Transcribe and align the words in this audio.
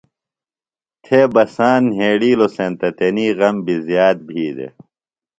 تھے 1.03 1.19
بساند 1.33 1.85
نھیڑِیلوۡ 1.97 2.53
سینتہ 2.55 2.89
تنی 2.97 3.27
غم 3.37 3.55
بیۡ 3.65 3.81
زیات 3.87 4.17
بھی 4.27 4.45
دےۡ 4.55 4.73